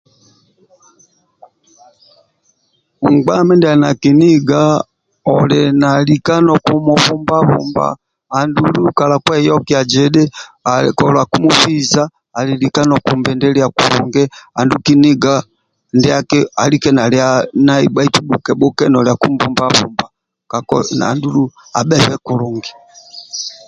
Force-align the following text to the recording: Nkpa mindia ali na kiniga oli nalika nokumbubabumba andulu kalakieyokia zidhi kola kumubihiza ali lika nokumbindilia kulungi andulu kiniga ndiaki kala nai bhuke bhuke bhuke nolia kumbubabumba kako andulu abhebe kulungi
Nkpa 3.13 3.33
mindia 3.47 3.69
ali 3.71 3.81
na 3.83 3.91
kiniga 4.01 4.61
oli 5.35 5.59
nalika 5.81 6.33
nokumbubabumba 6.45 7.85
andulu 8.37 8.81
kalakieyokia 8.97 9.81
zidhi 9.91 10.23
kola 10.99 11.21
kumubihiza 11.31 12.03
ali 12.37 12.53
lika 12.61 12.81
nokumbindilia 12.89 13.67
kulungi 13.77 14.23
andulu 14.57 14.81
kiniga 14.85 15.33
ndiaki 15.97 16.39
kala 16.83 17.27
nai 17.67 17.85
bhuke 17.95 18.21
bhuke 18.29 18.51
bhuke 18.59 18.83
nolia 18.87 19.15
kumbubabumba 19.21 20.05
kako 20.51 20.77
andulu 21.09 21.43
abhebe 21.79 22.15
kulungi 22.25 22.71